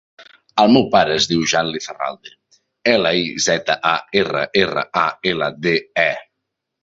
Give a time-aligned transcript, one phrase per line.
[0.61, 2.31] El meu pare es diu Jan Lizarralde:
[2.93, 3.93] ela, i, zeta, a,
[4.23, 5.75] erra, erra, a, ela, de,
[6.07, 6.11] e.